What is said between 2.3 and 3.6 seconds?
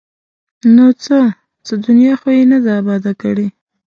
یې نه ده اباده کړې!